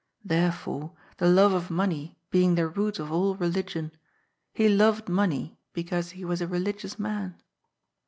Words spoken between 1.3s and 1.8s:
of